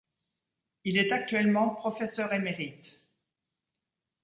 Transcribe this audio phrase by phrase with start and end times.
[0.83, 2.97] Il est actuellement professeur émérite.